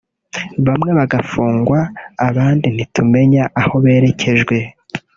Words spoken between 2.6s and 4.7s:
ntitumenya aho berekejwe